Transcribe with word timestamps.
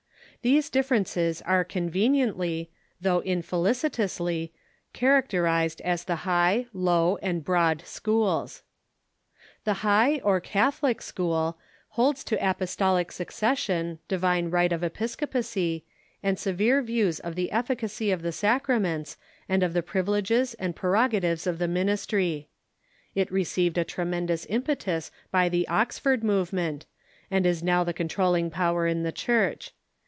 These 0.43 0.71
difterences 0.71 1.43
are 1.45 1.63
conveniently, 1.63 2.71
though 2.99 3.21
infelici 3.21 3.91
tously, 3.91 4.49
characterized 4.91 5.81
as 5.81 6.05
the 6.05 6.15
High, 6.25 6.65
Low, 6.73 7.17
and 7.17 7.45
Broad 7.45 7.83
schools. 7.85 8.63
The 9.65 9.85
High, 9.85 10.17
or 10.23 10.39
Catholic, 10.41 10.99
School 11.03 11.59
holds 11.89 12.23
to 12.23 12.43
apostolic 12.49 13.11
succession, 13.11 13.99
divine 14.07 14.49
right 14.49 14.71
of 14.71 14.83
episcopacy, 14.83 15.85
and 16.23 16.39
severe 16.39 16.81
views 16.81 17.19
of 17.19 17.35
the 17.35 17.51
efficacy 17.51 18.09
of 18.09 18.23
the 18.23 18.31
sacraments 18.31 19.17
and 19.47 19.61
of 19.61 19.73
the 19.73 19.83
privileges 19.83 20.55
and 20.55 20.75
preroof 20.75 20.81
The 20.81 20.87
High 20.87 20.89
Church.„,.. 20.89 20.89
t• 20.89 20.89
i 20.89 21.17
n 21.17 21.35
atives 21.35 21.53
oi 21.53 21.57
the 21.57 21.67
mmistr3\ 21.67 22.45
It 23.13 23.31
received 23.31 23.77
a 23.77 23.83
tremendous 23.83 24.47
impetus 24.47 25.11
by 25.29 25.49
the 25.49 25.67
Oxford 25.67 26.23
movement, 26.23 26.87
and 27.29 27.45
is 27.45 27.61
now 27.61 27.83
the 27.83 27.93
controlling 27.93 28.49
power 28.49 28.87
in 28.87 29.03
the 29.03 29.11
Church. 29.11 29.75